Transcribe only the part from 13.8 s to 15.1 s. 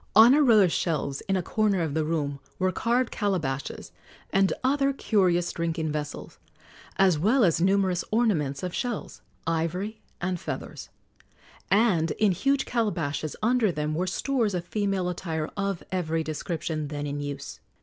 were stores of female